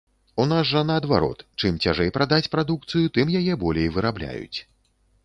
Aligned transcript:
У 0.43 0.43
нас 0.51 0.63
жа 0.69 0.81
наадварот, 0.91 1.43
чым 1.61 1.77
цяжэй 1.87 2.09
прадаць 2.15 2.51
прадукцыю, 2.55 3.13
тым 3.19 3.27
яе 3.41 3.53
болей 3.65 3.91
вырабляюць. 3.99 4.57